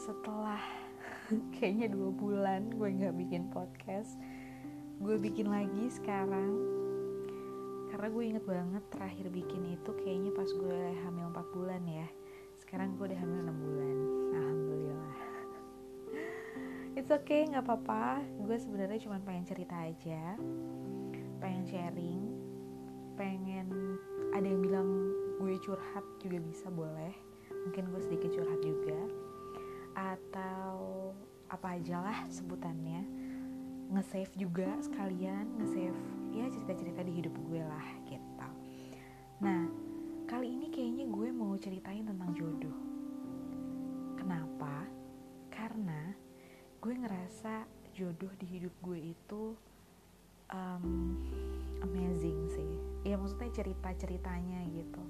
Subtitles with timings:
[0.00, 0.64] setelah
[1.60, 4.16] kayaknya dua bulan gue nggak bikin podcast
[5.00, 6.60] gue bikin lagi sekarang.
[7.88, 12.04] Karena gue inget banget terakhir bikin itu kayaknya pas gue hamil 4 bulan ya.
[12.60, 13.96] Sekarang gue udah hamil 6 bulan.
[14.36, 15.18] Alhamdulillah.
[17.00, 18.20] It's okay nggak apa-apa.
[18.44, 20.36] Gue sebenarnya cuma pengen cerita aja.
[21.40, 22.22] Pengen sharing.
[23.16, 23.96] Pengen
[24.36, 24.88] ada yang bilang
[25.40, 27.16] gue curhat juga bisa boleh.
[27.48, 29.00] Mungkin gue sedikit curhat juga
[30.00, 31.12] atau
[31.52, 33.04] apa aja lah sebutannya.
[33.90, 36.00] Nge-save juga sekalian nge-save
[36.30, 38.48] ya cerita-cerita di hidup gue lah gitu.
[39.44, 39.66] Nah
[40.30, 42.78] kali ini kayaknya gue mau ceritain tentang jodoh.
[44.16, 44.86] Kenapa?
[45.50, 46.14] Karena
[46.80, 49.58] gue ngerasa jodoh di hidup gue itu
[50.54, 51.18] um,
[51.82, 52.72] amazing sih.
[53.04, 55.02] Ya maksudnya cerita ceritanya gitu.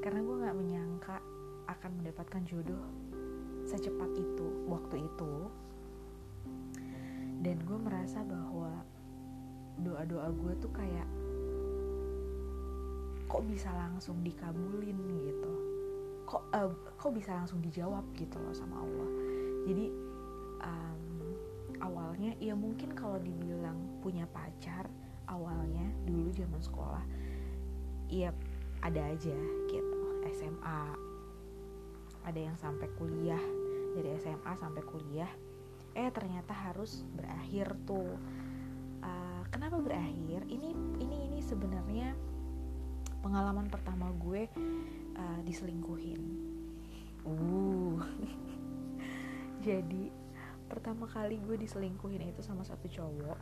[0.00, 1.16] Karena gue nggak menyangka
[1.68, 3.07] akan mendapatkan jodoh
[3.68, 5.32] secepat itu waktu itu.
[7.44, 8.80] Dan gue merasa bahwa
[9.78, 11.08] doa-doa gue tuh kayak
[13.28, 15.52] kok bisa langsung dikabulin gitu?
[16.24, 19.10] Kok uh, kok bisa langsung dijawab gitu loh sama Allah?
[19.68, 19.86] Jadi
[20.64, 21.04] um,
[21.84, 24.88] awalnya ya mungkin kalau dibilang punya pacar
[25.28, 27.04] awalnya dulu zaman sekolah
[28.08, 28.32] iya
[28.80, 29.36] ada aja
[29.68, 30.00] gitu
[30.32, 31.07] SMA
[32.24, 33.40] ada yang sampai kuliah
[33.94, 35.30] dari SMA sampai kuliah
[35.98, 38.14] eh ternyata harus berakhir tuh.
[39.02, 40.46] Uh, kenapa berakhir?
[40.46, 40.70] Ini
[41.02, 42.14] ini ini sebenarnya
[43.18, 44.46] pengalaman pertama gue
[45.18, 46.22] uh, diselingkuhin.
[47.26, 47.98] Uh.
[49.66, 50.14] Jadi
[50.70, 53.38] pertama kali gue diselingkuhin itu sama satu cowok.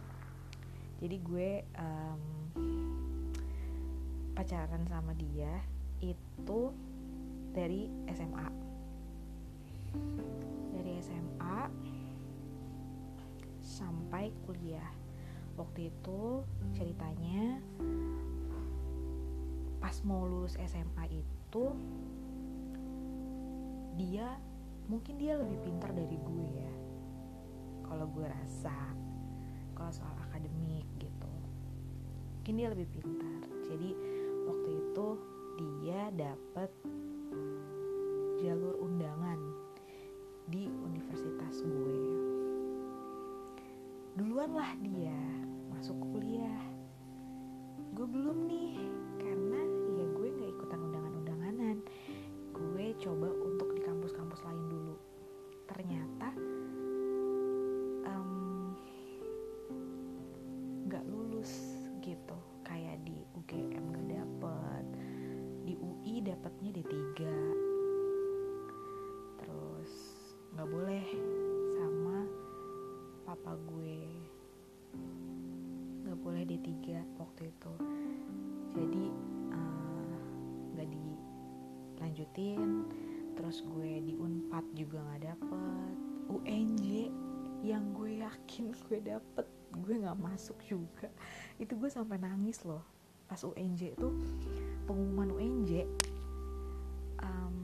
[0.96, 2.22] Jadi gue um,
[4.32, 5.60] pacaran sama dia
[6.00, 6.72] itu
[7.52, 8.65] dari SMA
[10.74, 11.58] dari SMA
[13.60, 14.92] sampai kuliah.
[15.56, 16.44] Waktu itu
[16.76, 17.60] ceritanya
[19.80, 21.64] pas mau lulus SMA itu
[23.96, 24.36] dia
[24.86, 26.74] mungkin dia lebih pintar dari gue ya.
[27.86, 28.74] Kalau gue rasa
[29.72, 31.32] kalau soal akademik gitu.
[32.40, 33.40] Mungkin dia lebih pintar.
[33.66, 33.90] Jadi
[34.46, 35.06] waktu itu
[35.80, 36.70] dia dapet
[38.36, 39.38] jalur undangan
[40.46, 42.02] di universitas gue.
[44.14, 45.18] Duluan lah dia
[45.74, 46.62] masuk kuliah.
[47.92, 48.78] Gue belum nih
[49.18, 49.60] karena
[49.98, 51.76] ya gue nggak ikutan undangan-undanganan.
[52.54, 54.96] Gue coba untuk di kampus-kampus lain dulu.
[55.66, 56.28] Ternyata
[60.86, 61.52] nggak um, lulus
[62.06, 62.38] gitu.
[62.62, 64.86] Kayak di UGM gak dapet
[65.66, 67.65] di UI dapetnya D3 terus
[70.56, 71.04] nggak boleh
[71.76, 72.24] sama
[73.28, 74.08] papa gue.
[76.00, 77.72] Nggak boleh D3 waktu itu.
[78.72, 79.04] Jadi
[80.72, 82.88] nggak uh, dilanjutin.
[83.36, 85.94] Terus gue di Unpad juga nggak dapet.
[86.32, 87.12] UNJ
[87.60, 89.44] yang gue yakin gue dapet
[89.76, 91.12] gue nggak masuk juga.
[91.60, 92.80] Itu gue sampai nangis loh.
[93.28, 94.08] Pas UNJ itu
[94.88, 95.84] pengumuman UNJ
[97.20, 97.56] um,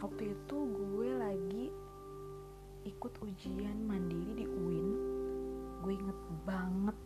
[0.00, 1.08] waktu itu gue
[2.90, 4.88] ikut ujian mandiri di UIN
[5.80, 6.98] gue inget banget.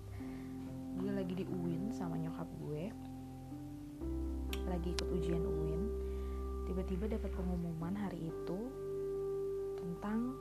[0.99, 2.91] Gue lagi di UIN sama nyokap gue.
[4.65, 5.83] Lagi ikut ujian UIN
[6.65, 8.59] tiba-tiba dapat pengumuman hari itu
[9.77, 10.33] tentang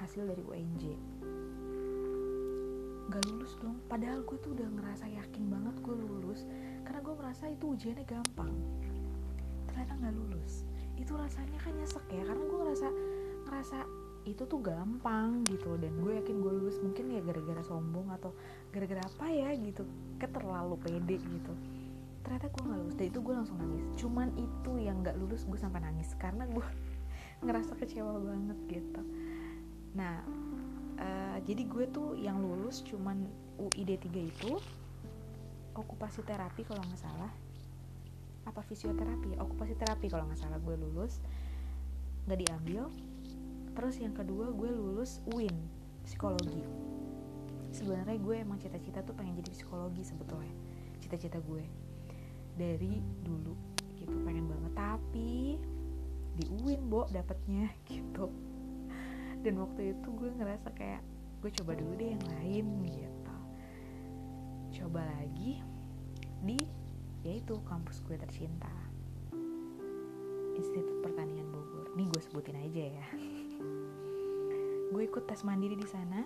[0.00, 0.96] hasil dari UNJ
[3.06, 3.78] gak lulus dong.
[3.86, 6.42] Padahal gue tuh udah ngerasa yakin banget gue lulus
[6.82, 8.50] karena gue merasa itu ujiannya gampang.
[9.70, 10.66] Ternyata gak lulus.
[10.98, 12.88] Itu rasanya kan nyesek ya karena gue ngerasa
[13.46, 13.78] ngerasa
[14.26, 15.78] itu tuh gampang gitu.
[15.78, 18.34] Dan gue yakin gue lulus mungkin ya gara-gara sombong atau
[18.74, 19.86] gara-gara apa ya gitu.
[20.18, 21.52] Kayak terlalu pede gitu.
[22.26, 22.96] Ternyata gue nggak lulus.
[22.98, 23.86] Dan itu gue langsung nangis.
[23.94, 26.10] Cuman itu yang nggak lulus gue sampai nangis.
[26.18, 26.66] Karena gue
[27.46, 29.02] ngerasa kecewa banget gitu.
[29.94, 30.20] Nah
[30.98, 33.30] uh, jadi gue tuh yang lulus cuman
[33.62, 34.52] UID 3 itu.
[35.76, 37.30] Okupasi terapi kalau nggak salah.
[38.42, 39.38] Apa fisioterapi?
[39.38, 41.22] Okupasi terapi kalau nggak salah gue lulus.
[42.26, 42.90] Nggak diambil
[43.76, 45.52] terus yang kedua gue lulus UIN
[46.00, 46.64] psikologi.
[47.76, 50.50] Sebenarnya gue emang cita-cita tuh pengen jadi psikologi sebetulnya
[51.04, 51.60] cita-cita gue.
[52.56, 53.52] Dari dulu
[54.00, 54.72] gitu pengen banget.
[54.72, 55.60] Tapi
[56.40, 58.32] di UIN bo dapetnya gitu.
[59.44, 61.04] Dan waktu itu gue ngerasa kayak
[61.44, 63.36] gue coba dulu deh yang lain gitu.
[64.80, 65.60] Coba lagi
[66.40, 66.56] di
[67.28, 68.72] yaitu kampus gue tercinta.
[70.56, 71.92] Institut Pertanian Bogor.
[71.92, 73.06] Ini gue sebutin aja ya
[74.90, 76.22] gue ikut tes mandiri di sana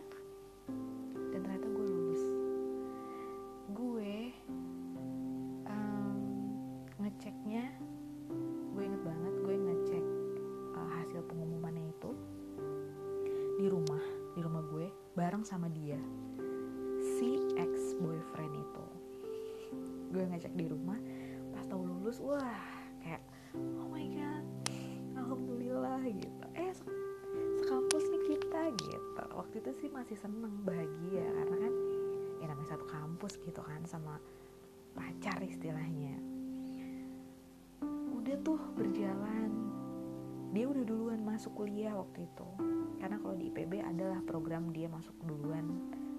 [45.41, 45.65] duluan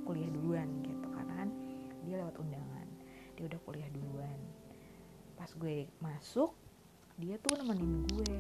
[0.02, 1.06] kuliah duluan gitu.
[1.14, 1.50] Karena kan
[2.02, 2.88] dia lewat undangan
[3.38, 4.40] dia udah kuliah duluan.
[5.38, 6.58] Pas gue masuk
[7.22, 8.38] dia tuh nemenin gue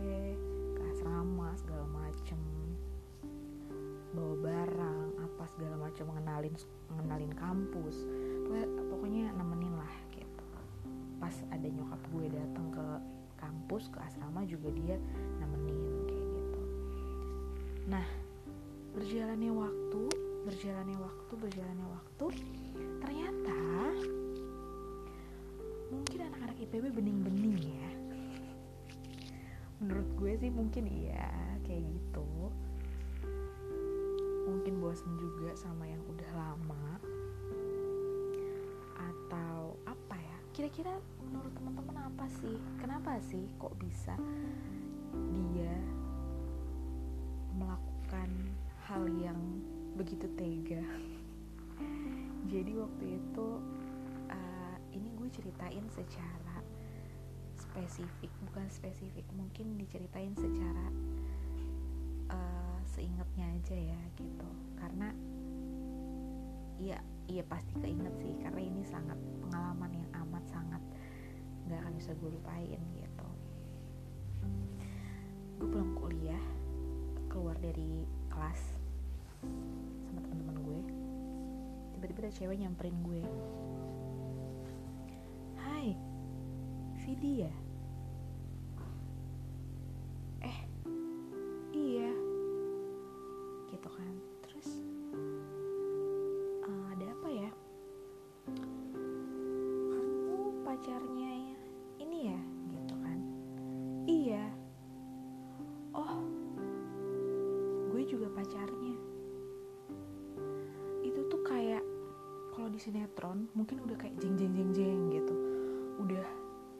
[0.73, 2.37] ke asrama segala macem.
[4.11, 6.53] Bawa barang apa segala macam mengenalin
[6.89, 8.01] mengenalin kampus.
[8.89, 10.45] Pokoknya nemenin lah gitu.
[11.21, 12.85] Pas ada nyokap gue datang ke
[13.37, 14.97] kampus ke asrama juga dia
[15.41, 16.61] nemenin kayak gitu.
[17.89, 18.05] Nah
[18.91, 20.03] berjalannya waktu
[20.41, 22.25] berjalannya waktu berjalannya waktu
[22.97, 23.59] ternyata
[25.91, 27.89] mungkin anak-anak IPB bening-bening ya.
[29.83, 31.29] Menurut gue sih mungkin iya
[31.67, 32.29] kayak gitu.
[34.47, 36.85] Mungkin bosan juga sama yang udah lama.
[38.97, 40.37] Atau apa ya?
[40.53, 40.95] Kira-kira
[41.25, 42.55] menurut teman-teman apa sih?
[42.79, 44.15] Kenapa sih kok bisa
[45.51, 45.75] dia
[47.57, 48.29] melakukan
[48.87, 49.39] hal yang
[50.01, 50.81] begitu tega.
[52.49, 53.47] Jadi waktu itu
[54.33, 56.57] uh, ini gue ceritain secara
[57.53, 60.89] spesifik bukan spesifik mungkin diceritain secara
[62.33, 64.49] uh, seingatnya aja ya gitu.
[64.81, 65.13] Karena
[66.81, 66.97] iya
[67.29, 70.81] iya pasti keinget sih karena ini sangat pengalaman yang amat sangat
[71.69, 73.29] nggak akan bisa gue lupain gitu.
[75.61, 76.45] Gue pulang kuliah
[77.29, 78.01] keluar dari
[78.33, 78.81] kelas
[82.21, 83.25] ada cewek nyamperin gue.
[85.57, 85.97] Hai
[87.01, 87.53] Vidi ya
[113.51, 115.35] mungkin udah kayak jeng jeng jeng jeng gitu.
[115.99, 116.25] Udah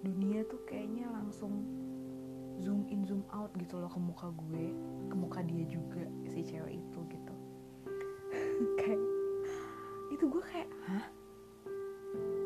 [0.01, 1.62] dunia tuh kayaknya langsung
[2.62, 4.65] zoom in zoom out gitu loh ke muka gue
[5.09, 7.33] ke muka dia juga si cewek itu gitu.
[8.79, 9.01] Kayak
[10.13, 11.06] itu gue kayak hah?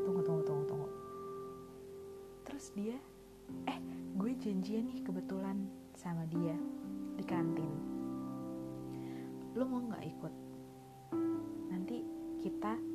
[0.08, 0.90] Tunggu tunggu tunggu tunggu.
[2.48, 2.98] Terus dia
[3.68, 3.78] eh
[4.16, 6.56] gue janjian nih kebetulan sama dia
[7.20, 7.72] di kantin.
[9.56, 10.34] Lo mau nggak ikut?
[11.68, 12.04] Nanti
[12.40, 12.95] kita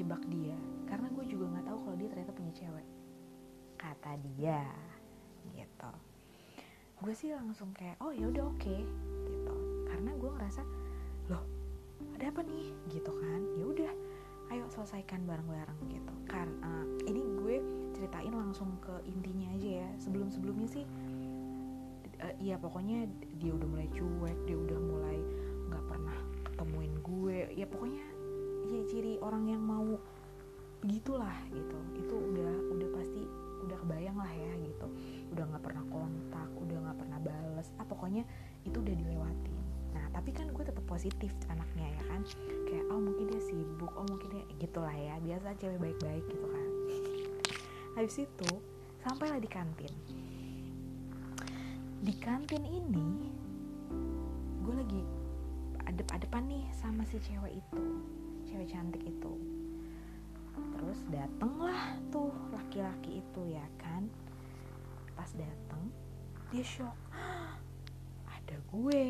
[0.00, 0.56] uh, jebak dia.
[0.88, 2.88] Karena gue juga nggak tahu kalau dia ternyata punya cewek.
[3.76, 4.64] Kata dia
[5.52, 5.92] gitu.
[7.00, 8.80] Gue sih langsung kayak oh ya udah oke okay,
[9.28, 9.54] gitu.
[9.84, 10.62] Karena gue ngerasa
[11.28, 11.44] loh
[12.16, 12.72] ada apa nih?
[12.88, 13.40] Gitu kan.
[13.60, 13.92] Ya udah
[14.56, 16.14] ayo selesaikan bareng-bareng gitu.
[16.24, 17.56] Karena uh, ini gue
[17.92, 19.88] ceritain langsung ke intinya aja ya.
[20.00, 20.84] Sebelum sebelumnya sih
[22.24, 23.04] uh, ya pokoknya
[23.36, 25.18] dia udah mulai cuek dia udah mulai
[28.90, 29.86] ya ciri orang yang mau
[30.82, 31.78] begitulah gitu.
[31.94, 33.22] Itu udah udah pasti
[33.62, 34.86] udah kebayang lah ya gitu.
[35.30, 37.70] Udah nggak pernah kontak udah nggak pernah bales.
[37.78, 38.26] Ah pokoknya
[38.66, 42.20] itu udah dilewatin nah tapi kan gue tetap positif anaknya ya kan.
[42.66, 45.14] Kayak oh mungkin dia sibuk oh mungkin dia gitulah ya.
[45.22, 46.68] Biasa cewek baik-baik gitu kan.
[47.94, 48.50] Habis itu
[49.06, 49.94] sampailah di kantin.
[52.02, 53.30] Di kantin ini
[54.66, 55.02] gue lagi
[55.90, 57.82] adep-adepan nih sama si cewek itu
[58.60, 59.34] cewek cantik itu.
[60.76, 64.04] Terus datenglah tuh laki-laki itu ya kan?
[65.16, 65.88] Pas dateng
[66.52, 66.92] dia shock.
[68.36, 69.04] Ada gue.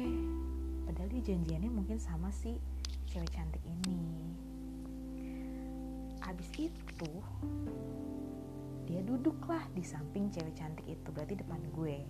[0.87, 2.62] Padahal dia janjiannya mungkin sama si
[3.11, 3.99] cewek cantik ini.
[6.23, 7.11] Abis itu
[8.87, 12.07] dia duduklah di samping cewek cantik itu berarti depan gue.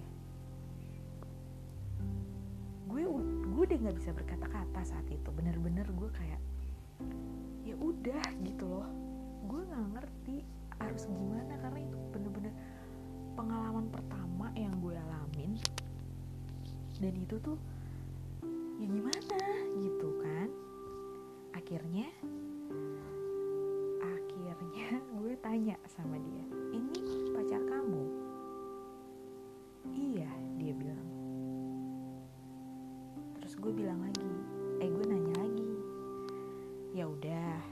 [2.85, 3.09] Gue
[3.49, 5.29] gue udah nggak bisa berkata-kata saat itu.
[5.33, 6.41] Bener-bener gue kayak
[7.65, 8.89] ya udah gitu loh.
[9.47, 10.37] Gue nggak ngerti
[10.81, 12.55] harus gimana karena itu bener-bener
[13.37, 15.61] pengalaman pertama yang gue alamin.
[17.01, 17.59] Dan itu tuh
[18.81, 19.41] ya gimana
[19.81, 20.49] gitu kan.
[21.57, 22.09] Akhirnya
[24.01, 24.89] akhirnya
[25.21, 26.99] gue tanya sama dia ini
[27.37, 28.03] pacar kamu?
[29.91, 31.09] Iya dia bilang.
[33.41, 34.31] Terus gue bilang lagi
[34.81, 35.20] eh gue nanya
[36.95, 37.63] ya udah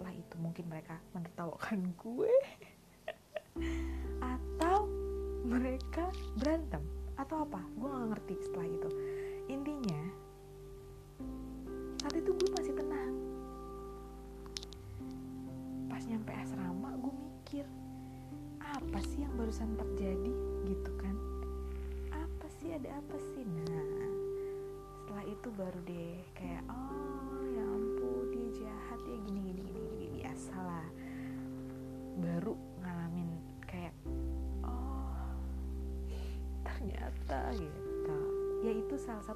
[0.00, 1.92] setelah itu mungkin mereka menertawakan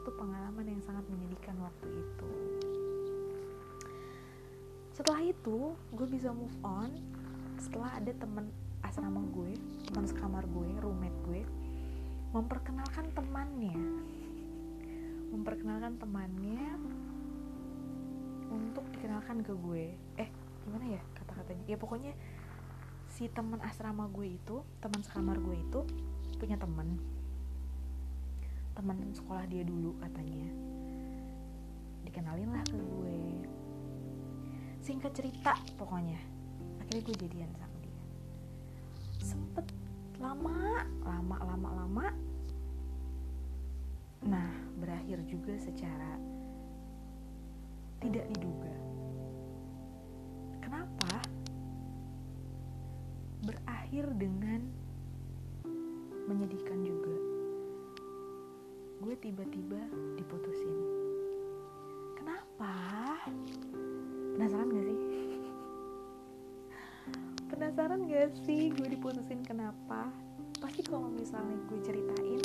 [0.04, 2.28] satu pengalaman yang sangat menyedihkan waktu itu.
[4.92, 6.92] Setelah itu gue bisa move on
[7.56, 8.52] setelah ada temen
[8.84, 9.56] asrama gue
[9.88, 11.40] teman sekamar gue roommate gue
[12.36, 13.80] memperkenalkan temannya.
[15.32, 16.76] Memperkenalkan temannya
[18.52, 19.96] untuk dikenalkan ke gue.
[20.20, 20.28] Eh
[20.68, 21.64] gimana ya kata-katanya?
[21.64, 22.12] Ya pokoknya
[23.08, 25.80] si teman asrama gue itu teman sekamar gue itu
[26.36, 27.00] punya teman
[28.74, 30.50] teman sekolah dia dulu katanya.
[32.02, 33.18] Dikenalin lah ke gue.
[34.82, 36.18] Singkat cerita pokoknya.
[36.82, 38.02] Akhirnya gue jadian sama dia.
[39.22, 39.66] Sempet
[40.18, 42.06] lama lama lama lama.
[44.26, 44.52] Nah
[44.82, 46.18] berakhir juga secara
[48.02, 48.74] tidak diduga.
[50.60, 51.24] Kenapa?
[53.44, 54.60] Berakhir dengan
[56.24, 57.03] menyedihkan juga
[59.14, 59.78] gue tiba-tiba
[60.18, 60.74] diputusin.
[62.18, 62.74] Kenapa?
[64.34, 64.98] Penasaran gak sih?
[67.54, 70.10] Penasaran gak sih gue diputusin kenapa?
[70.58, 72.42] Pasti kalau misalnya gue ceritain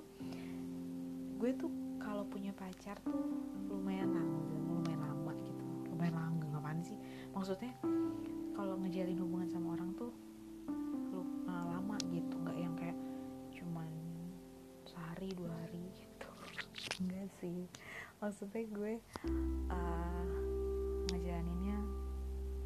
[0.00, 0.08] tuh
[1.40, 3.20] gue tuh kalau punya pacar tuh
[3.68, 6.96] lumayan langgeng lumayan lama gitu lumayan langgeng apaan sih.
[7.36, 7.72] Maksudnya
[8.56, 10.12] kalau ngejalin hubungan sama orang tuh
[11.12, 12.98] lu uh, lama gitu nggak yang kayak
[13.52, 13.88] cuman
[14.88, 16.28] sehari dua hari gitu.
[17.04, 17.68] Enggak sih.
[18.20, 18.92] Maksudnya gue
[19.68, 20.32] uh,
[21.12, 21.78] ngejalaninnya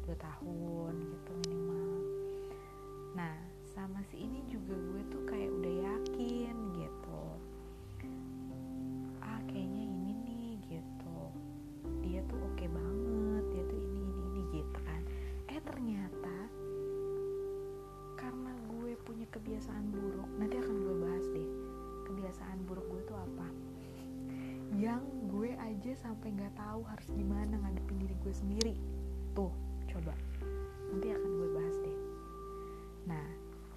[0.07, 1.87] dua tahun gitu minimal.
[3.15, 3.35] Nah
[3.75, 5.84] sama si ini juga gue tuh kayak udah yakin
[25.95, 28.75] sampai nggak tahu harus gimana ngadepin diri gue sendiri.
[29.31, 29.51] Tuh
[29.89, 30.13] coba.
[30.91, 31.97] Nanti akan gue bahas deh.
[33.09, 33.25] Nah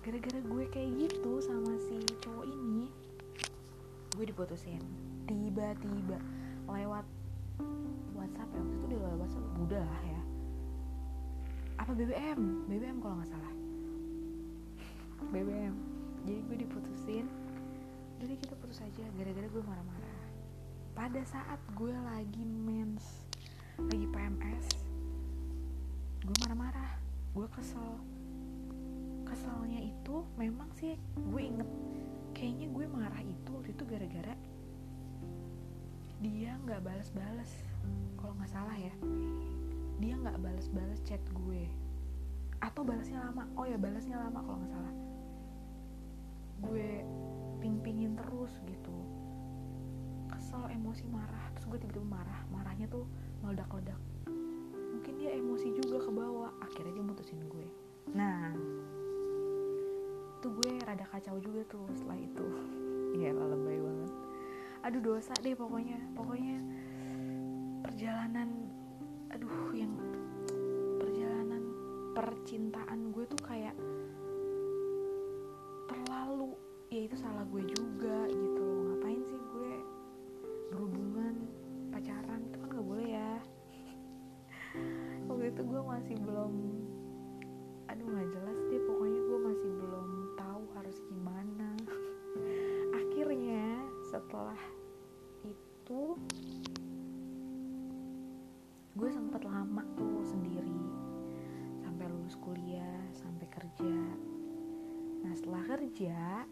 [0.02, 2.90] gara-gara gue kayak gitu sama si cowok ini
[4.18, 4.82] gue diputusin.
[5.30, 6.18] Tiba-tiba
[6.68, 7.06] lewat
[8.14, 10.22] WhatsApp ya waktu itu dia lewat WhatsApp udah lah ya.
[11.78, 13.54] Apa BBM BBM kalau nggak salah.
[15.30, 15.74] BBM
[16.26, 17.26] jadi gue diputusin.
[18.18, 19.04] Jadi kita putus aja.
[19.14, 19.97] Gara-gara gue marah-marah
[20.98, 23.22] pada saat gue lagi mens
[23.78, 24.66] lagi PMS
[26.26, 26.98] gue marah-marah
[27.38, 28.02] gue kesel.
[29.22, 31.70] Keselnya itu memang sih gue inget
[32.34, 34.34] kayaknya gue marah itu waktu itu gara-gara
[36.18, 37.50] dia nggak balas-balas
[38.18, 38.90] kalau nggak salah ya.
[40.02, 41.62] Dia nggak balas-balas chat gue.
[42.58, 43.46] Atau balasnya lama.
[43.54, 44.94] Oh ya balasnya lama kalau nggak salah.
[46.58, 47.06] Gue
[47.62, 49.07] ping-pingin terus gitu
[50.48, 51.44] kesel emosi marah.
[51.52, 52.40] Terus gue tiba-tiba marah.
[52.48, 53.04] Marahnya tuh
[53.44, 54.00] meledak-ledak.
[54.72, 56.48] Mungkin dia emosi juga ke bawah.
[56.64, 57.68] Akhirnya dia mutusin gue.
[58.16, 58.56] Nah
[60.40, 62.48] itu gue rada kacau juga tuh setelah itu.
[63.08, 64.12] Iya lebay banget.
[64.88, 66.00] Aduh dosa deh pokoknya.
[66.16, 66.64] Pokoknya
[67.84, 68.48] perjalanan
[69.28, 69.92] aduh yang
[70.96, 71.60] perjalanan
[72.16, 73.76] percintaan gue tuh kayak
[75.88, 76.56] terlalu
[76.88, 78.47] ya itu salah gue juga gitu
[80.68, 81.48] berhubungan
[81.88, 83.34] pacaran itu kan gak boleh ya.
[85.24, 86.52] Waktu itu gue masih belum
[87.88, 91.70] aduh nggak jelas deh pokoknya gue masih belum tahu harus gimana.
[93.00, 94.60] Akhirnya setelah
[95.48, 96.02] itu
[98.92, 100.84] gue sempet lama tuh sendiri.
[101.80, 103.96] Sampai lulus kuliah sampai kerja.
[105.24, 106.44] Nah setelah kerja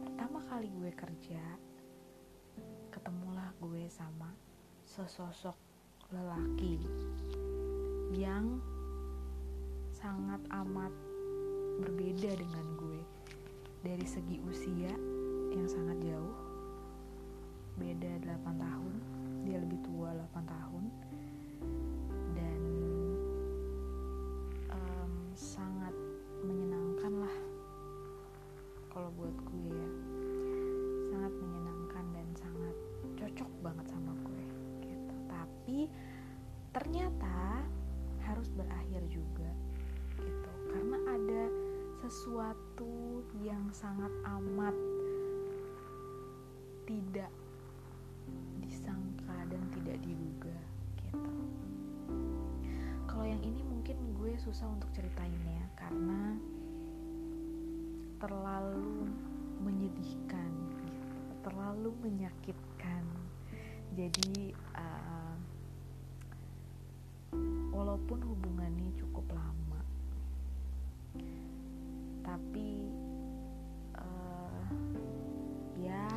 [0.00, 1.44] pertama kali gue kerja
[3.94, 4.34] sama
[4.82, 5.54] sesosok
[6.10, 6.82] lelaki
[8.10, 8.58] yang
[9.94, 10.90] sangat amat
[11.78, 13.02] berbeda dengan gue.
[13.86, 14.90] Dari segi usia
[15.54, 16.34] yang sangat jauh
[17.78, 18.94] beda 8 tahun
[19.46, 20.84] dia lebih tua 8 tahun
[55.14, 56.22] ceritainnya karena
[58.18, 59.06] terlalu
[59.62, 60.94] menyedihkan gitu
[61.46, 63.06] terlalu menyakitkan.
[63.94, 65.38] Jadi uh,
[67.70, 69.82] walaupun hubungannya cukup lama
[72.26, 72.90] tapi
[73.94, 74.66] uh,
[75.78, 76.10] ya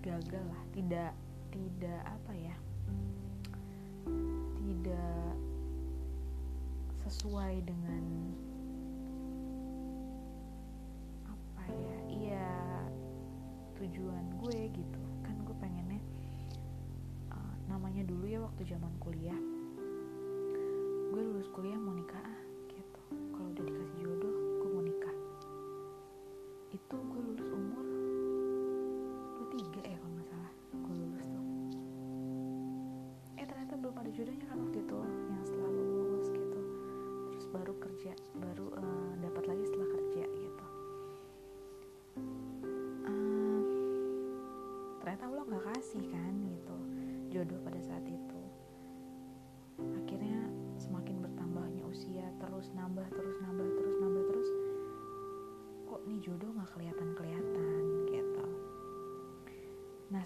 [0.00, 1.20] gagal lah tidak ya
[1.52, 2.00] tidak
[7.54, 8.13] sesuai dengan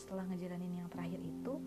[0.08, 1.60] setelah ngejalanin yang terakhir itu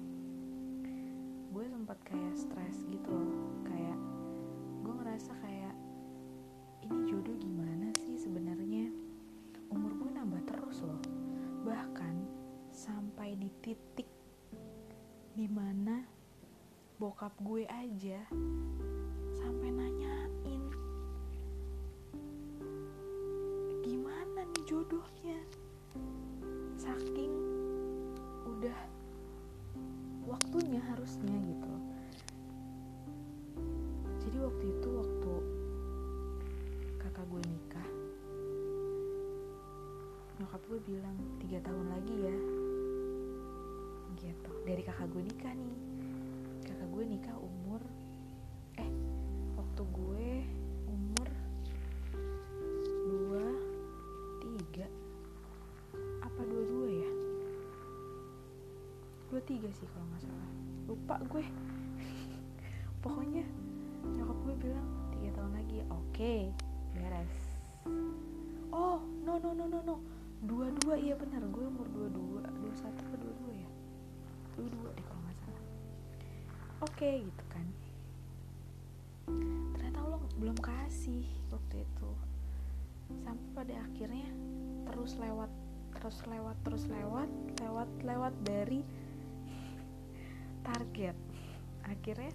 [1.53, 3.37] gue sempat kayak stres gitu loh.
[3.69, 4.01] Kayak
[4.81, 5.77] gue ngerasa kayak
[6.81, 8.89] ini jodoh gimana sih sebenarnya?
[9.69, 10.97] Umur gue nambah terus loh.
[11.69, 12.15] Bahkan
[12.73, 14.09] sampai di titik
[15.37, 16.01] di mana
[16.97, 18.25] bokap gue aja
[19.37, 20.65] sampai nanyain
[23.85, 25.37] gimana nih jodohnya?
[26.73, 27.40] Saking
[28.61, 28.81] udah
[30.29, 31.73] waktunya harusnya gitu.
[34.21, 35.33] Jadi waktu itu waktu
[37.01, 37.89] kakak gue nikah
[40.37, 42.37] nyokap gue bilang tiga tahun lagi ya.
[44.21, 44.51] Gitu.
[44.61, 45.77] Dari kakak gue nikah nih.
[46.61, 47.33] Kakak gue nikah
[59.61, 60.49] dua tiga sih kalau nggak salah.
[60.89, 61.45] Lupa gue.
[63.05, 63.45] Pokoknya
[64.01, 65.77] nyokap gue bilang tiga tahun lagi.
[65.93, 66.33] Oke
[66.97, 67.35] beres.
[68.73, 69.95] Oh no no no no no.
[70.41, 71.45] Dua dua iya benar.
[71.53, 73.69] Gue umur dua dua dua satu ke dua dua ya?
[74.57, 75.65] Dua dua deh kalau nggak salah.
[76.81, 77.65] Oke gitu kan.
[79.77, 82.09] Ternyata lo belum kasih waktu itu.
[83.21, 84.25] Sampai pada akhirnya
[84.89, 85.53] terus lewat
[85.93, 87.29] terus lewat terus lewat
[87.61, 88.81] lewat lewat dari
[90.63, 91.17] target.
[91.85, 92.33] Akhirnya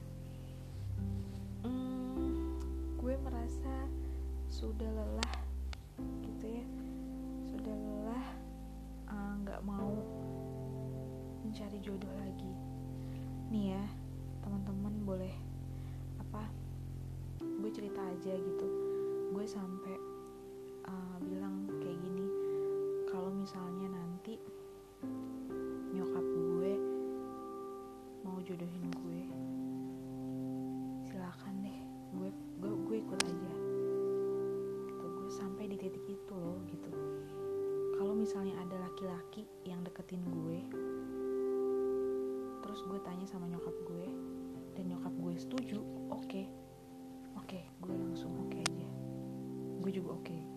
[1.64, 2.60] hmm,
[3.00, 3.74] gue merasa
[4.52, 5.34] sudah lelah
[6.26, 6.66] gitu ya.
[7.54, 8.26] Sudah lelah
[9.46, 9.94] nggak uh, mau
[11.46, 12.52] mencari jodoh lagi.
[13.50, 13.84] Nih ya
[14.42, 15.34] teman-teman boleh
[16.22, 16.46] apa
[17.40, 18.66] gue cerita aja gitu.
[19.34, 19.94] Gue gue sampai
[20.88, 22.26] uh, bilang kayak gini
[23.04, 23.75] kalau misalnya
[49.96, 50.55] gue juga oke okay,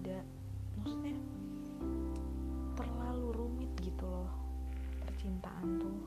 [0.00, 0.24] ada
[0.80, 1.12] maksudnya
[2.72, 4.32] terlalu rumit gitu loh
[5.04, 6.00] percintaan tuh.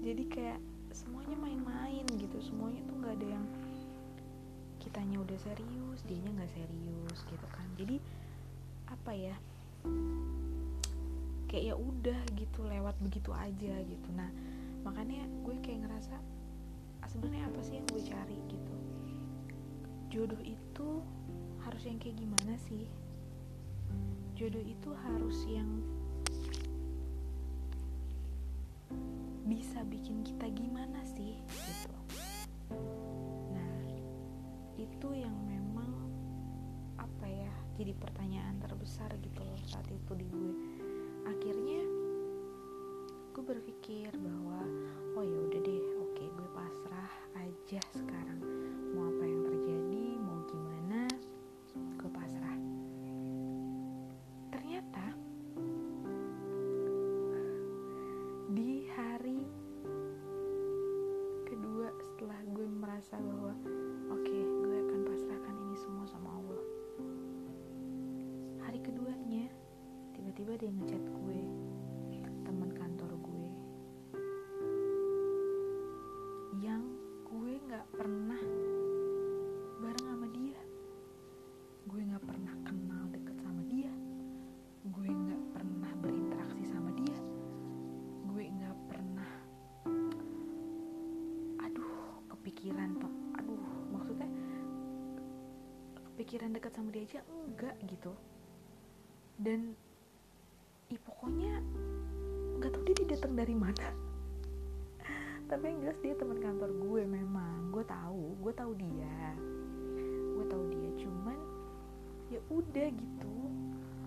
[0.00, 0.60] Jadi kayak
[0.96, 3.46] semuanya main-main gitu semuanya tuh nggak ada yang
[4.80, 7.68] kitanya udah serius dianya nggak serius gitu kan.
[7.76, 8.00] Jadi
[8.88, 9.36] apa ya
[11.52, 14.08] kayak ya udah gitu lewat begitu aja gitu.
[14.16, 14.32] Nah
[14.80, 16.16] makanya gue kayak ngerasa
[17.10, 18.38] sebenarnya apa sih yang gue cari?
[18.48, 18.74] gitu.
[20.10, 20.88] Jodoh itu
[21.70, 22.82] harus yang kayak gimana sih?
[24.34, 25.70] Jodoh itu harus yang
[29.46, 31.38] bisa bikin kita gimana sih?
[31.46, 31.94] Gitu.
[33.54, 33.86] Nah
[34.82, 35.94] itu yang memang
[36.98, 40.52] apa ya jadi pertanyaan terbesar gitu loh saat itu di gue.
[41.22, 41.86] Akhirnya
[43.30, 44.66] gue berpikir bahwa
[45.14, 48.09] oh ya udah deh oke gue pasrah aja sekarang
[96.30, 98.14] kepikiran dekat sama dia aja enggak gitu.
[99.34, 99.74] Dan
[100.86, 101.58] i pokoknya
[102.54, 103.90] nggak tahu dia, datang dari mana.
[105.50, 107.74] Tapi yang jelas dia teman kantor gue memang.
[107.74, 109.34] Gue tahu gue tahu dia.
[110.38, 111.34] Gue tahu dia cuman
[112.30, 113.34] ya udah gitu.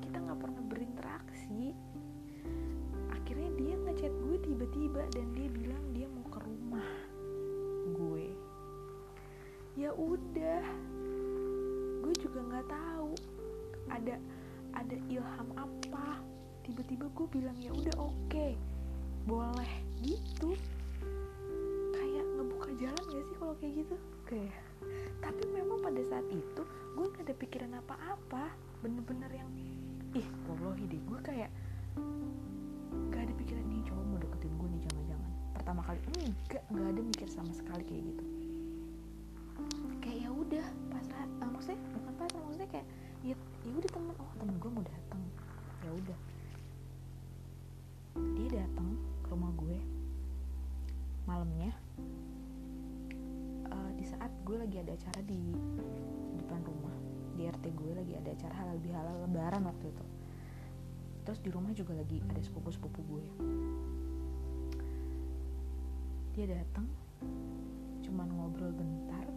[0.08, 1.76] Kita nggak pernah berinteraksi.
[3.12, 6.88] Akhirnya dia ngechat gue tiba-tiba dan dia bilang dia mau ke rumah
[8.00, 8.32] gue.
[9.76, 10.64] Ya udah
[12.04, 13.16] gue juga nggak tahu.
[13.88, 14.16] Ada
[14.76, 16.20] ada ilham apa?
[16.68, 18.28] Tiba-tiba gue bilang ya udah oke.
[18.28, 18.60] Okay,
[19.24, 19.74] boleh.
[20.04, 20.52] Gitu.
[21.96, 23.96] Kayak ngebuka jalan gak sih kalau kayak gitu?
[24.28, 24.60] Kayak
[25.24, 26.62] tapi memang pada saat itu
[27.00, 28.52] gue gak ada pikiran apa-apa.
[28.84, 29.50] Bener-bener yang
[30.12, 31.02] ih wallahi deh.
[31.08, 31.52] Gue kayak
[33.12, 35.32] gak ada pikiran nih cowok mau deketin gue nih jangan-jangan.
[35.56, 36.64] Pertama kali enggak.
[36.68, 38.24] Nggak ada mikir sama sekali kayak gitu.
[40.04, 42.88] Kayak ya udah pasrah uh, maksudnya bukan pasrah maksudnya kayak
[43.24, 43.36] ya
[43.68, 44.16] ya udah temen.
[44.16, 45.22] Oh temen gue mau datang
[45.84, 46.20] ya udah.
[48.40, 49.78] Dia datang ke rumah gue
[51.28, 51.72] malamnya.
[53.68, 55.40] Uh, di saat gue lagi ada acara di
[56.40, 56.96] depan rumah
[57.34, 60.06] di RT gue lagi ada acara halal bihalal lebaran waktu itu.
[61.24, 63.26] Terus di rumah juga lagi ada sepupu sepupu gue.
[66.34, 66.88] Dia datang
[68.04, 69.33] cuman ngobrol bentar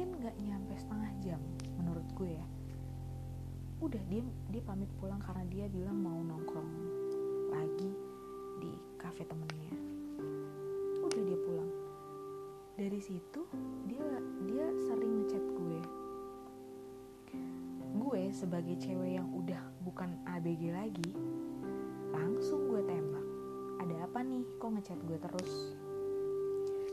[0.00, 1.40] mungkin nggak nyampe setengah jam
[1.76, 2.46] menurut gue ya.
[3.84, 6.72] Udah dia dia pamit pulang karena dia bilang mau nongkrong
[7.52, 7.92] lagi
[8.64, 9.76] di cafe temennya.
[11.04, 11.68] Udah dia pulang.
[12.80, 13.44] Dari situ
[13.84, 14.08] dia
[14.48, 15.80] dia sering ngechat gue.
[18.00, 21.12] Gue sebagai cewek yang udah bukan ABG lagi
[22.08, 23.26] langsung gue tembak.
[23.84, 24.48] Ada apa nih?
[24.56, 25.76] Kok ngechat gue terus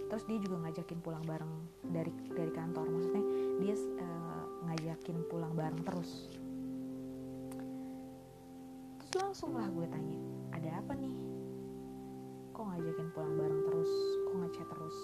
[0.07, 1.53] terus dia juga ngajakin pulang bareng
[1.91, 2.85] dari dari kantor.
[2.87, 3.23] Maksudnya
[3.59, 6.31] dia uh, ngajakin pulang bareng terus.
[9.03, 10.19] Terus langsung lah gue tanya
[10.55, 11.15] ada apa nih?
[12.55, 13.91] Kok ngajakin pulang bareng terus?
[14.27, 14.97] Kok ngechat terus?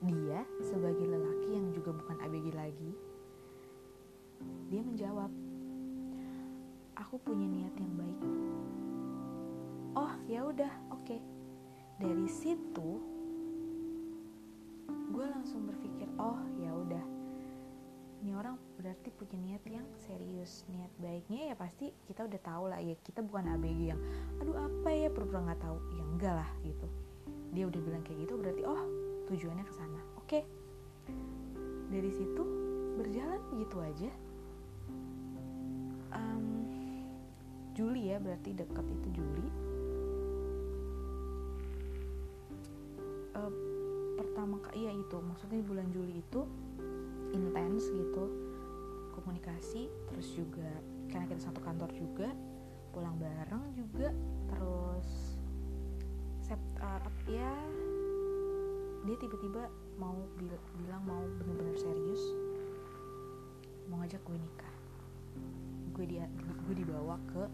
[0.00, 2.92] Dia sebagai lelaki yang juga bukan ABG lagi
[4.70, 5.30] dia menjawab
[6.94, 8.20] aku punya niat yang baik.
[9.98, 11.04] Oh ya udah oke.
[11.04, 11.20] Okay.
[12.00, 12.96] dari situ
[15.30, 17.04] langsung berpikir oh ya udah.
[18.20, 20.66] Ini orang berarti punya niat yang serius.
[20.68, 24.00] Niat baiknya ya pasti kita udah tahu lah ya kita bukan ABG yang
[24.42, 25.78] aduh apa ya pura-pura nggak tahu.
[25.96, 26.86] Ya enggak lah gitu.
[27.56, 28.82] Dia udah bilang kayak gitu berarti oh
[29.32, 30.00] tujuannya ke sana.
[30.20, 30.40] Oke.
[31.90, 32.42] Dari situ
[33.00, 34.10] berjalan begitu aja.
[36.10, 36.46] Um,
[37.72, 39.70] Juli ya berarti dekat itu Juli
[44.40, 46.48] pertama kali ya itu maksudnya bulan Juli itu
[47.36, 48.24] intens gitu
[49.12, 50.80] komunikasi terus juga
[51.12, 52.32] karena kita satu kantor juga
[52.88, 54.08] pulang bareng juga
[54.48, 55.36] terus
[56.40, 57.52] sept uh, ya
[59.04, 59.68] dia tiba-tiba
[60.00, 60.56] mau bil
[60.88, 62.24] bilang mau bener-bener serius
[63.92, 64.74] mau ngajak gue nikah.
[65.92, 66.24] Gue dia
[66.64, 67.44] gue dibawa ke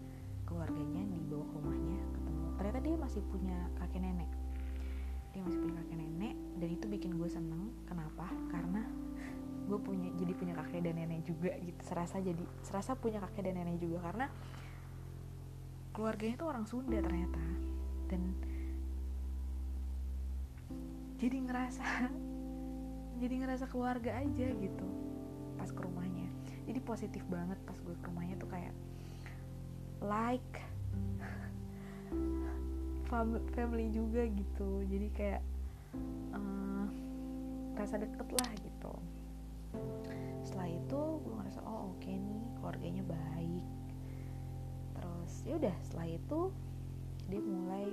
[0.47, 2.47] keluarganya dibawa ke rumahnya ketemu.
[2.55, 4.36] Ternyata dia masih punya kakek nenek
[5.43, 7.73] masih punya kakek nenek dan itu bikin gue seneng.
[7.85, 8.25] Kenapa?
[8.49, 8.81] Karena
[9.67, 11.79] gue punya jadi punya kakek dan nenek juga gitu.
[11.83, 13.99] Serasa jadi serasa punya kakek dan nenek juga.
[14.01, 14.25] Karena
[15.91, 17.43] keluarganya itu orang Sunda ternyata.
[18.07, 18.21] Dan
[21.17, 21.85] jadi ngerasa
[23.21, 24.87] jadi ngerasa keluarga aja gitu
[25.57, 26.29] pas ke rumahnya.
[26.67, 28.73] Jadi positif banget pas gue ke rumahnya tuh kayak
[30.01, 30.61] like
[33.07, 34.83] family juga gitu.
[34.87, 35.43] Jadi kayak
[36.35, 36.85] uh,
[37.79, 38.93] rasa deket lah gitu.
[40.43, 43.65] Setelah itu gue ngerasa oh oke okay nih keluarganya baik.
[44.95, 46.39] Terus ya udah setelah itu
[47.27, 47.87] dia mulai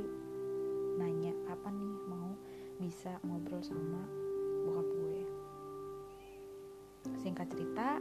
[0.99, 2.39] nanya apa nih mau
[2.79, 4.03] bisa ngobrol sama
[4.67, 5.23] bokap gue?
[7.23, 7.99] Singkat cerita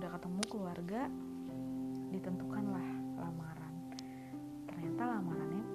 [0.00, 1.02] udah ketemu keluarga
[2.08, 2.88] ditentukanlah
[3.20, 3.49] lamaran
[4.80, 5.69] ternyata lamarannya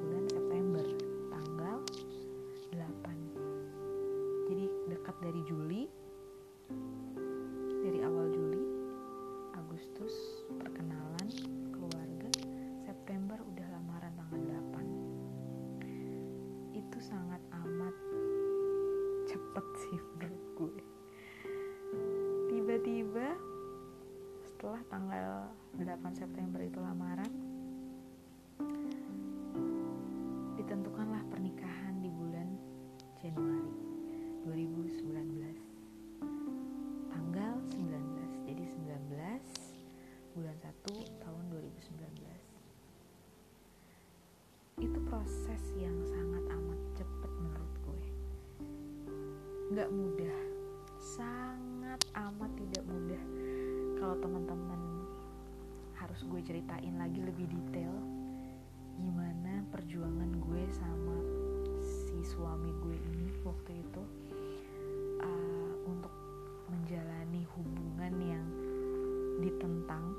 [49.76, 50.38] nggak mudah.
[51.04, 53.24] Sangat amat tidak mudah.
[54.00, 55.04] Kalau teman-teman
[56.00, 57.92] harus gue ceritain lagi lebih detail
[58.96, 61.20] gimana perjuangan gue sama
[61.84, 64.04] si suami gue ini waktu itu
[65.20, 66.16] uh, untuk
[66.72, 68.48] menjalani hubungan yang
[69.44, 70.16] ditentang.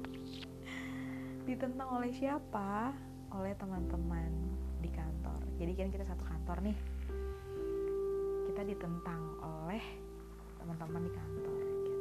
[1.52, 2.96] Ditentang oleh siapa?
[3.36, 4.32] Oleh teman-teman
[4.80, 5.44] di kantor.
[5.60, 6.93] Jadi kan kita satu kantor nih
[8.64, 9.84] ditentang oleh
[10.56, 11.92] teman-teman di kantor gitu.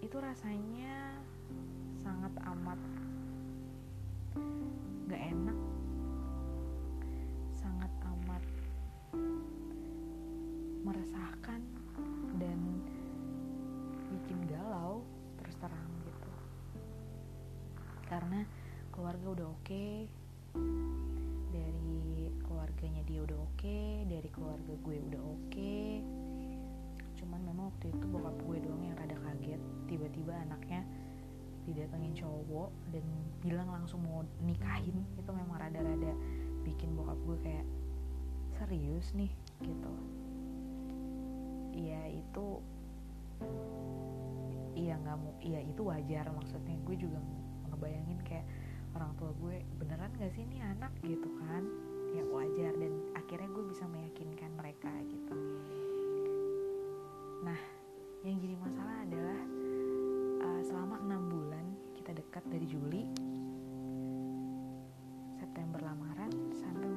[0.00, 1.20] Itu rasanya
[2.00, 2.80] sangat amat
[5.06, 5.58] gak enak
[7.54, 8.42] sangat amat
[10.82, 11.60] meresahkan
[12.40, 12.60] dan
[14.10, 15.04] bikin galau
[15.38, 16.30] terus terang gitu.
[18.06, 18.42] Karena
[18.90, 20.08] keluarga udah oke okay,
[22.66, 25.54] keluarganya dia udah oke okay, dari keluarga gue udah oke.
[25.54, 26.02] Okay.
[27.14, 29.62] cuman memang waktu itu bokap gue doang yang rada kaget.
[29.86, 30.82] Tiba-tiba anaknya
[31.62, 33.06] didatengin cowok dan
[33.38, 35.06] bilang langsung mau nikahin.
[35.14, 36.10] Itu memang rada-rada
[36.66, 37.66] bikin bokap gue kayak
[38.58, 39.30] serius nih?
[39.62, 39.94] Gitu.
[41.86, 42.46] Ya itu
[44.74, 46.26] iya nggak mau iya itu wajar.
[46.34, 47.22] Maksudnya gue juga
[47.70, 48.46] ngebayangin kayak
[48.98, 50.90] orang tua gue beneran gak sih ini anak?
[51.06, 51.85] Gitu kan
[52.16, 55.36] ya wajar dan akhirnya gue bisa meyakinkan mereka gitu.
[57.44, 57.60] Nah
[58.24, 59.40] yang jadi masalah adalah
[60.40, 63.04] uh, selama enam bulan kita dekat dari Juli
[65.36, 66.88] September lamaran sampai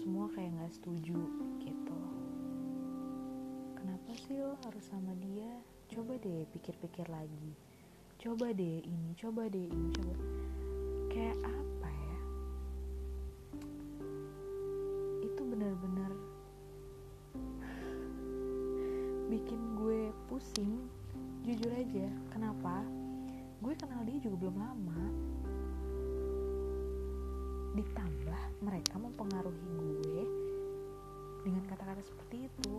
[0.00, 1.20] semua kayak nggak setuju
[1.60, 1.98] gitu.
[3.76, 5.60] Kenapa sih lo harus sama dia?
[5.92, 7.52] Coba deh pikir-pikir lagi.
[8.16, 10.16] Coba deh ini coba deh ini coba.
[11.12, 12.18] Kayak apa ya?
[15.20, 16.12] Itu benar-benar
[19.28, 20.80] bikin gue pusing
[21.44, 22.08] jujur aja.
[22.32, 22.80] Kenapa?
[23.60, 25.00] Gue kenal dia juga belum lama
[27.80, 30.24] ditambah mereka mempengaruhi gue
[31.40, 32.76] dengan kata-kata seperti itu.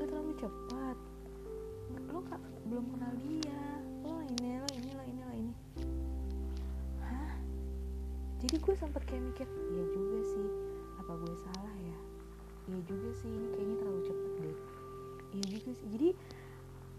[0.00, 0.96] Gak terlalu cepat.
[2.08, 3.62] Lo gak, belum kenal dia.
[4.08, 5.54] Lo ini lo ini lo ini lo ini.
[7.04, 7.36] Hah?
[8.40, 10.48] Jadi gue sempet kayak mikir iya juga sih.
[11.04, 11.98] Apa gue salah ya?
[12.72, 14.58] Iya juga sih ini kayaknya terlalu cepet deh.
[15.36, 15.86] Iya juga sih.
[15.92, 16.08] Jadi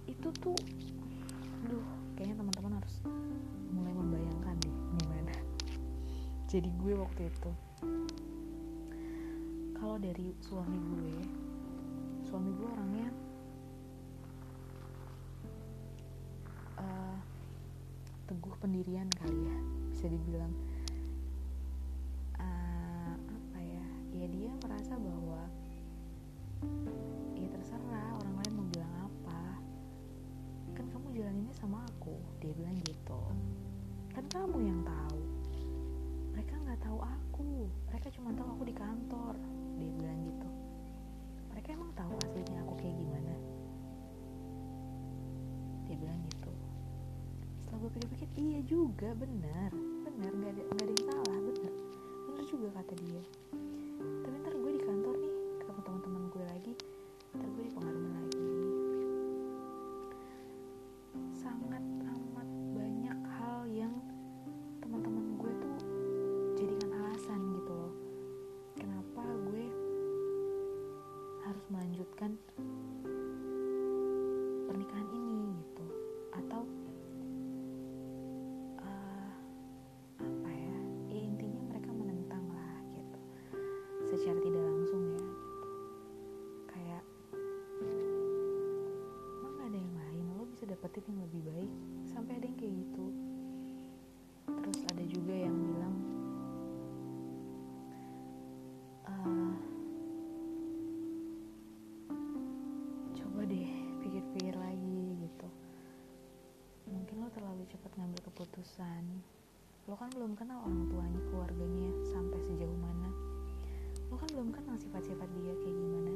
[0.05, 0.57] itu tuh
[1.65, 2.95] aduh kayaknya teman-teman harus
[6.47, 7.51] jadi gue waktu itu.
[9.75, 11.15] Kalau dari suami gue
[12.23, 13.07] suami gue orangnya
[16.79, 17.15] uh,
[18.31, 19.57] teguh pendirian kali ya
[19.91, 20.55] bisa dibilang.
[22.39, 25.51] Uh, apa ya ya dia merasa bahwa
[27.35, 29.41] ya terserah orang lain mau bilang apa.
[30.79, 33.19] Kan kamu jalaninnya sama aku dia bilang gitu.
[34.15, 35.36] Kan kamu yang tahu
[36.47, 37.51] mereka nggak tahu aku.
[37.91, 39.35] Mereka cuma tahu aku di kantor.
[39.75, 40.49] Dia bilang gitu.
[41.51, 43.33] Mereka emang tahu aslinya aku kayak gimana?
[45.91, 46.51] Dia bilang gitu.
[47.59, 49.75] Setelah gue pikir-pikir iya juga benar.
[50.07, 51.73] Benar nggak ada nggak ada yang salah benar.
[52.31, 53.23] Benar juga kata dia
[110.07, 113.11] kan belum kenal orang tuanya keluarganya sampai sejauh mana.
[114.07, 116.13] Lo kan belum kenal sifat-sifat dia kayak gimana.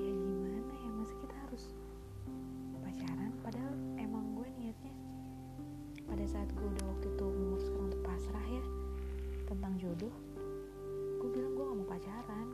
[0.00, 0.88] Ya gimana ya?
[0.96, 1.76] Masa kita harus
[2.80, 3.36] pacaran?
[3.44, 4.96] Padahal emang gue niatnya
[6.08, 8.64] pada saat gue udah waktu itu memutuskan untuk pasrah ya
[9.44, 10.14] tentang jodoh
[11.20, 12.48] gue bilang gue gak mau pacaran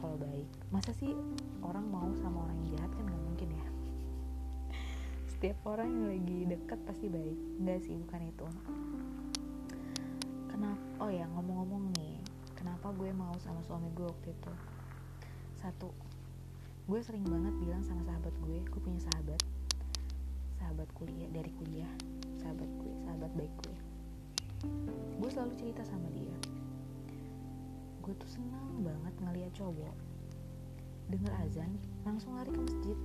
[0.00, 0.48] kalau baik.
[0.72, 1.12] Masa sih
[1.60, 3.66] orang mau sama orang yang jahat kan nggak mungkin ya?
[5.28, 7.38] Setiap orang yang lagi deket pasti baik.
[7.60, 8.46] Enggak sih bukan itu.
[10.48, 12.16] Kenapa oh ya ngomong-ngomong nih
[12.56, 14.52] kenapa gue mau sama suami gue waktu itu?
[15.60, 15.92] Satu
[16.90, 19.40] gue sering banget bilang sama sahabat gue gue punya sahabat.
[20.58, 21.92] Sahabat kuliah dari kuliah.
[22.40, 23.76] Sahabat gue sahabat baik gue
[25.20, 26.32] gue selalu cerita sama dia
[28.10, 29.94] gue tuh senang banget ngeliat cowok.
[31.14, 32.98] Denger azan langsung lari ke masjid.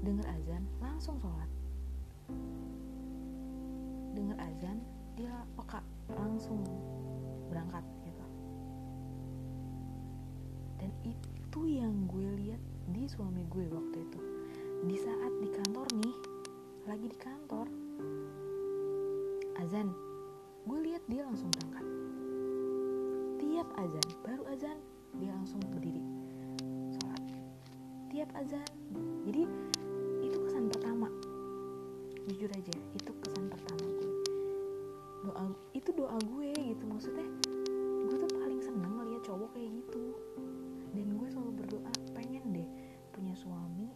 [0.00, 1.50] Denger azan langsung sholat.
[4.16, 4.80] Denger azan
[5.12, 6.64] dia peka langsung
[7.52, 8.24] berangkat gitu.
[10.80, 14.20] Dan itu yang gue lihat di suami gue waktu itu.
[14.88, 16.16] Di saat di kantor nih
[16.88, 17.68] lagi di kantor
[19.60, 19.92] azan
[20.64, 21.87] gue lihat dia langsung berangkat
[23.68, 24.78] tiap azan baru azan
[25.20, 26.00] dia langsung berdiri.
[26.96, 27.20] Sholat.
[28.08, 28.64] Tiap azan.
[29.28, 29.44] Jadi
[30.24, 31.12] itu kesan pertama.
[32.32, 34.12] Jujur aja itu kesan pertama gue.
[35.20, 36.84] Doa itu doa gue gitu.
[36.88, 37.28] Maksudnya
[38.08, 40.16] gue tuh paling seneng ngeliat cowok kayak gitu.
[40.96, 42.68] Dan gue selalu berdoa pengen deh
[43.12, 43.87] punya suami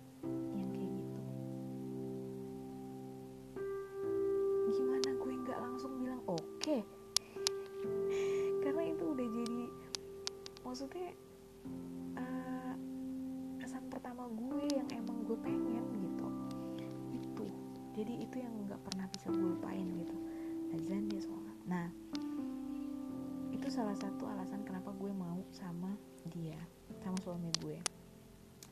[18.02, 20.16] jadi itu yang nggak pernah bisa gue lupain gitu.
[20.74, 21.58] Azan dia sholat.
[21.70, 21.86] Nah
[23.54, 25.94] itu salah satu alasan kenapa gue mau sama
[26.26, 26.58] dia
[26.98, 27.78] sama suami gue.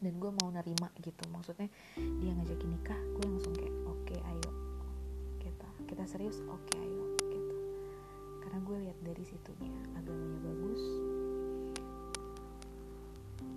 [0.02, 1.22] Dan gue mau nerima gitu.
[1.30, 4.50] Maksudnya dia ngajakin nikah gue langsung kayak oke okay, ayo.
[5.38, 7.14] Kita kita serius oke okay, ayo.
[7.22, 7.54] Gitu.
[8.42, 10.82] Karena gue lihat dari situnya agamanya bagus.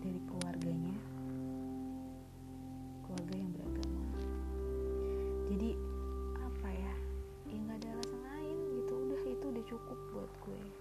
[0.06, 0.93] Dari keluarganya
[10.28, 10.74] cukup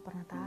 [0.00, 0.39] pernah tahu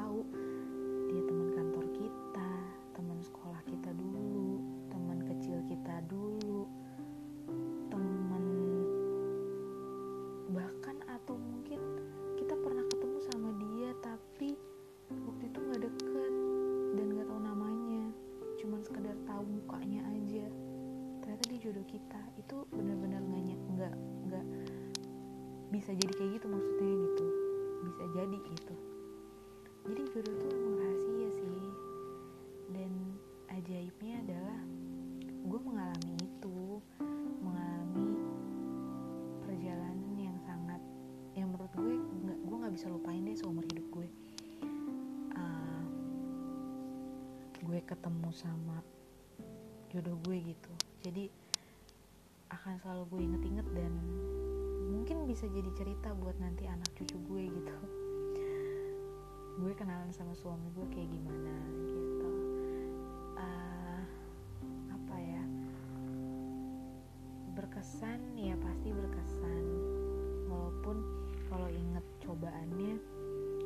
[55.44, 57.76] bisa jadi cerita buat nanti anak cucu gue gitu.
[59.60, 61.52] Gue kenalan sama suami gue kayak gimana
[61.84, 62.30] gitu.
[63.36, 64.00] Uh,
[64.88, 65.44] apa ya?
[67.60, 69.64] Berkesan ya pasti berkesan.
[70.48, 71.04] Walaupun
[71.52, 72.96] kalau inget cobaannya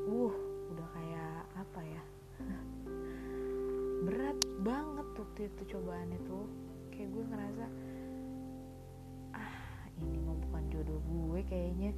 [0.09, 0.35] uh
[0.73, 2.03] udah kayak apa ya?
[4.09, 6.49] Berat banget waktu itu cobaannya tuh.
[6.89, 7.65] Kayak gue ngerasa
[10.77, 11.89] jodoh gue kayaknya.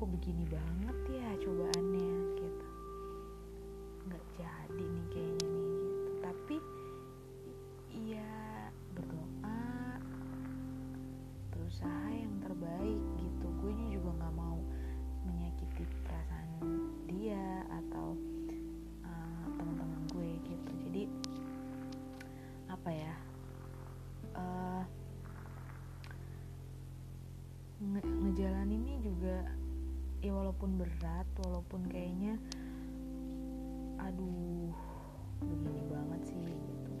[0.00, 2.68] Kok begini banget ya cobaannya gitu.
[4.08, 5.41] Nggak jadi nih kayaknya
[30.62, 32.38] walaupun berat walaupun kayaknya
[33.98, 34.70] aduh
[35.42, 36.94] begini banget sih gitu.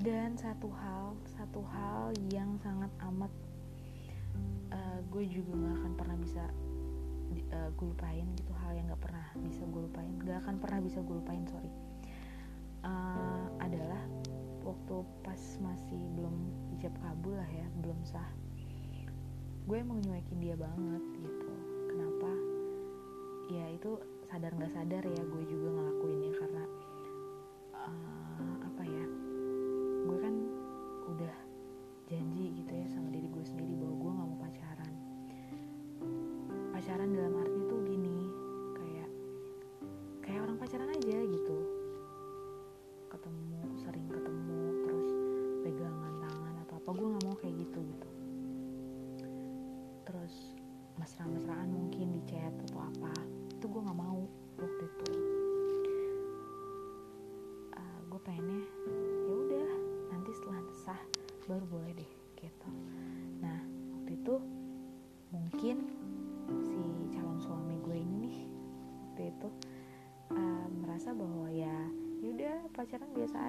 [0.00, 3.28] Dan satu hal satu hal yang sangat amat
[4.72, 6.44] uh, gue juga nggak akan pernah bisa
[7.52, 11.04] uh, gue lupain gitu hal yang nggak pernah bisa gue lupain nggak akan pernah bisa
[11.04, 11.68] gue lupain sorry.
[12.88, 14.00] Uh, adalah
[14.64, 16.32] waktu pas masih belum
[16.80, 18.32] ijab kabul lah ya belum sah
[19.68, 21.47] gue emang nyuekin dia banget gitu
[23.48, 23.96] ya itu
[24.28, 26.32] sadar nggak sadar ya gue juga ngelakuinnya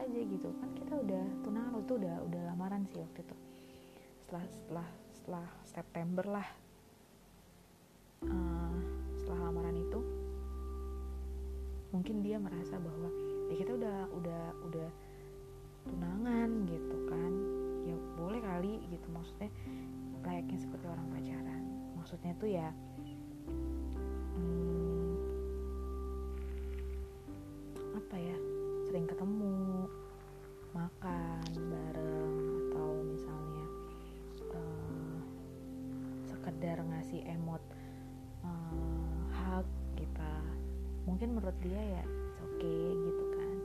[0.06, 0.50] aja gitu.
[0.60, 3.36] Kan kita udah tunangan itu udah udah lamaran sih waktu itu.
[4.24, 6.48] Setelah setelah setelah September lah.
[8.20, 8.78] Uh,
[9.16, 10.00] setelah lamaran itu
[11.90, 13.10] mungkin dia merasa bahwa
[13.50, 14.90] ya kita udah udah udah
[15.88, 17.32] tunangan gitu kan.
[17.88, 19.08] Ya boleh kali gitu.
[19.12, 19.50] Maksudnya
[20.24, 21.64] layaknya seperti orang pacaran.
[21.96, 22.68] Maksudnya tuh ya
[24.36, 25.14] hmm,
[27.96, 28.38] apa ya
[28.90, 29.86] sering ketemu
[30.74, 33.66] makan bareng atau misalnya
[34.50, 35.22] uh,
[36.26, 37.62] sekedar ngasih emot
[38.42, 40.42] uh, hug kita
[41.06, 42.04] mungkin menurut dia ya
[42.42, 43.58] oke okay, gitu kan.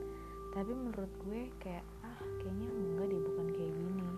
[0.53, 4.09] Tapi menurut gue kayak ah kayaknya enggak deh bukan kayak gini.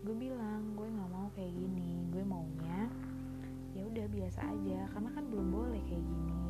[0.00, 2.08] Gue bilang gue nggak mau kayak gini.
[2.08, 2.88] Gue maunya
[3.76, 4.80] ya udah biasa aja.
[4.96, 6.40] Karena kan belum boleh kayak gini.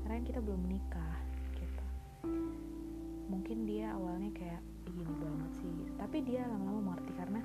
[0.00, 1.16] Karena kan kita belum menikah.
[1.20, 1.25] gitu
[3.46, 4.58] mungkin dia awalnya kayak
[4.90, 5.78] gini banget sih.
[5.94, 7.38] Tapi dia lama-lama mengerti karena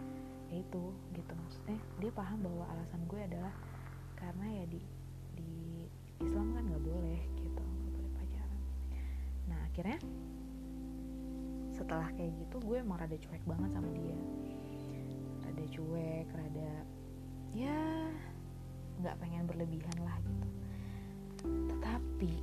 [0.50, 0.84] ya itu
[1.14, 1.30] gitu.
[1.38, 3.54] Maksudnya dia paham bahwa alasan gue adalah
[4.18, 4.82] karena ya di
[5.38, 5.86] di
[6.18, 7.62] Islam kan nggak boleh gitu.
[7.62, 8.62] Nggak boleh pacaran.
[9.46, 10.00] Nah akhirnya
[11.70, 14.18] setelah kayak gitu gue emang rada cuek banget sama dia.
[15.46, 16.72] Rada cuek rada
[17.54, 17.78] ya
[19.06, 20.50] nggak pengen berlebihan lah gitu.
[21.46, 22.34] Tetapi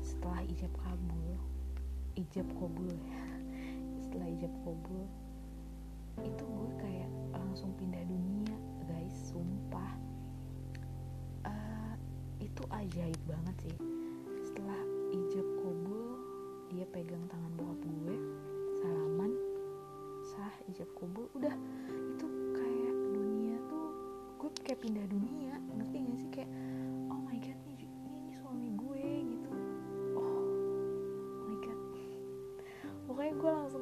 [0.00, 1.31] setelah ijab kabul
[2.16, 2.92] ijab kabul.
[3.08, 3.22] Ya
[4.12, 5.08] setelah ijab kabul
[6.20, 9.96] itu gue kayak langsung pindah dunia guys sumpah.
[11.48, 11.96] Uh,
[12.44, 13.76] itu ajaib banget sih.
[14.44, 14.76] Setelah
[15.16, 16.20] ijab kabul
[16.68, 18.16] dia pegang tangan bokap gue
[18.84, 19.32] salaman
[20.36, 21.56] sah ijab kabul udah.
[22.12, 23.88] Itu kayak dunia tuh
[24.36, 26.28] gue kayak pindah dunia ngerti gak sih?
[26.36, 26.50] Kayak
[33.42, 33.81] pokoknya gue langsung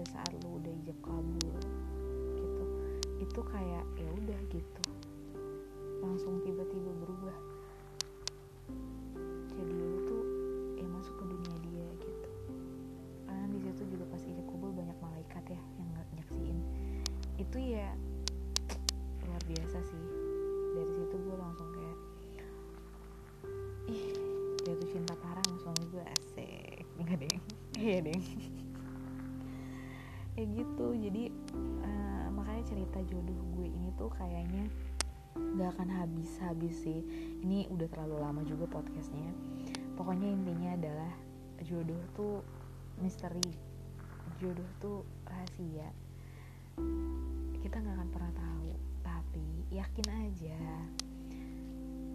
[0.00, 1.60] pada saat lo udah ijab kabul
[2.40, 2.64] gitu.
[3.20, 4.84] Itu kayak ya udah gitu.
[6.00, 7.36] Langsung tiba-tiba berubah.
[9.52, 10.24] Jadi lo tuh
[10.80, 12.28] ya masuk ke dunia dia gitu.
[13.28, 16.58] Karena di situ juga pas ijab kabul banyak malaikat ya yang nyaksiin.
[17.36, 17.92] Itu ya
[19.28, 20.04] luar biasa sih.
[20.80, 21.98] Dari situ gue langsung kayak
[23.92, 24.04] ih
[24.64, 26.88] jatuh cinta parah sama suami gue asik.
[26.96, 27.36] Enggak deh
[27.76, 28.20] iya deh
[30.80, 30.96] gitu.
[30.96, 31.22] Jadi
[31.84, 34.64] uh, makanya cerita jodoh gue ini tuh kayaknya
[35.60, 37.04] gak akan habis-habis sih.
[37.44, 39.28] Ini udah terlalu lama juga podcastnya.
[40.00, 41.12] Pokoknya intinya adalah
[41.60, 42.40] jodoh tuh
[42.96, 43.44] misteri.
[44.40, 45.92] Jodoh tuh rahasia.
[47.60, 48.72] Kita nggak akan pernah tahu
[49.04, 50.60] tapi yakin aja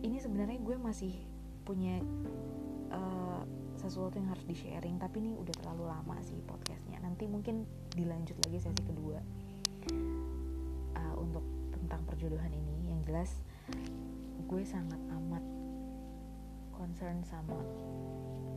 [0.02, 1.14] ini sebenarnya gue masih
[1.66, 1.98] punya
[2.94, 3.42] uh,
[3.86, 6.98] sesuatu yang harus di sharing tapi ini udah terlalu lama sih podcastnya.
[7.06, 9.22] Nanti mungkin dilanjut lagi sesi kedua
[10.98, 12.90] uh, untuk tentang perjodohan ini.
[12.90, 13.32] Yang jelas
[14.50, 15.44] gue sangat amat
[16.74, 17.62] concern sama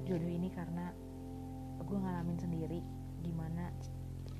[0.09, 0.89] jodoh ini karena
[1.85, 2.81] gue ngalamin sendiri
[3.20, 3.68] gimana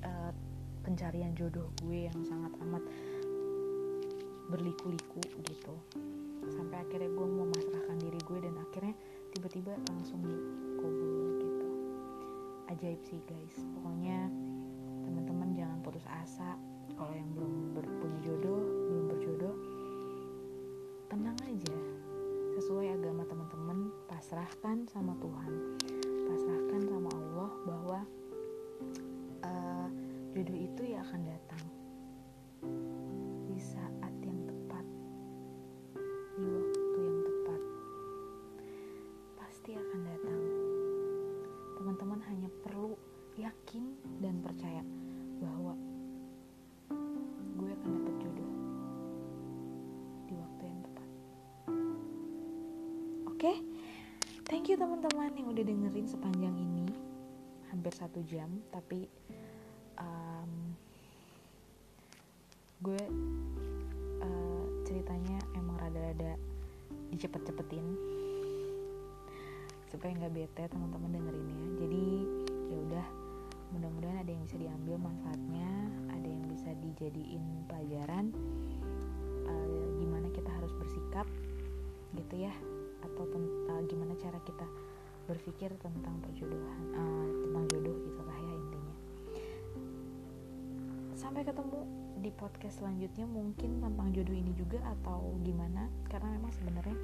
[0.01, 0.33] uh,
[0.81, 2.81] pencarian jodoh gue yang sangat amat
[4.49, 5.75] berliku-liku gitu.
[6.49, 8.97] Sampai akhirnya gue mau masrahkan diri gue dan akhirnya
[9.37, 10.25] tiba-tiba langsung
[12.69, 13.57] ajaib sih guys.
[13.77, 14.29] Pokoknya
[15.05, 16.55] teman-teman jangan putus asa
[16.93, 19.55] kalau yang belum punya jodoh belum berjodoh
[21.09, 21.77] tenang aja.
[22.59, 25.53] Sesuai agama teman-teman pasrahkan sama Tuhan
[54.99, 56.91] teman-teman yang udah dengerin sepanjang ini,
[57.71, 58.51] hampir satu jam.
[58.67, 59.07] Tapi
[59.95, 60.75] um,
[62.83, 63.03] gue
[64.19, 66.35] uh, ceritanya emang rada-rada
[67.15, 67.87] dicepet-cepetin
[69.87, 71.63] supaya nggak bete teman-teman dengerinnya.
[71.79, 72.05] Jadi
[72.67, 73.07] ya udah,
[73.71, 75.71] mudah-mudahan ada yang bisa diambil manfaatnya,
[76.11, 78.35] ada yang bisa dijadiin pelajaran
[79.47, 81.23] uh, gimana kita harus bersikap
[82.19, 82.51] gitu ya
[82.99, 84.67] atau uh, gimana cara kita
[85.29, 88.95] berpikir tentang perjodohan uh, tentang jodoh gitulah ya intinya.
[91.13, 91.85] Sampai ketemu
[92.19, 95.85] di podcast selanjutnya mungkin tentang jodoh ini juga atau gimana?
[96.09, 96.97] Karena memang sebenarnya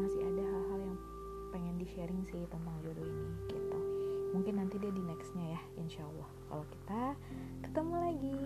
[0.00, 0.98] masih ada hal-hal yang
[1.52, 3.78] pengen di sharing sih tentang jodoh ini gitu.
[4.32, 7.02] Mungkin nanti dia di nextnya ya insya Allah kalau kita
[7.68, 8.40] ketemu lagi.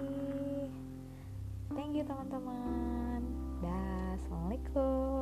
[1.71, 3.23] Thank you teman-teman.
[3.63, 5.14] Dah assalamualaikum